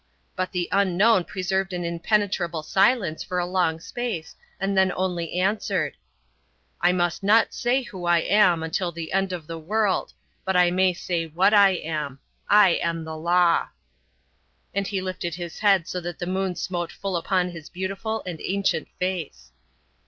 But 0.35 0.51
the 0.51 0.67
unknown 0.71 1.25
preserved 1.25 1.73
an 1.73 1.85
impenetrable 1.85 2.63
silence 2.63 3.21
for 3.23 3.37
a 3.37 3.45
long 3.45 3.79
space 3.79 4.35
and 4.59 4.75
then 4.75 4.91
only 4.95 5.33
answered: 5.35 5.95
"I 6.81 6.91
must 6.91 7.21
not 7.21 7.53
say 7.53 7.83
who 7.83 8.05
I 8.05 8.17
am 8.17 8.63
until 8.63 8.91
the 8.91 9.13
end 9.13 9.31
of 9.31 9.45
the 9.45 9.59
world; 9.59 10.13
but 10.43 10.55
I 10.57 10.71
may 10.71 10.93
say 10.93 11.27
what 11.27 11.53
I 11.53 11.73
am. 11.73 12.17
I 12.49 12.79
am 12.81 13.03
the 13.03 13.15
law." 13.15 13.67
And 14.73 14.87
he 14.87 15.01
lifted 15.01 15.35
his 15.35 15.59
head 15.59 15.87
so 15.87 16.01
that 16.01 16.17
the 16.17 16.25
moon 16.25 16.55
smote 16.55 16.91
full 16.91 17.15
upon 17.15 17.49
his 17.51 17.69
beautiful 17.69 18.23
and 18.25 18.41
ancient 18.43 18.87
face. 18.97 19.51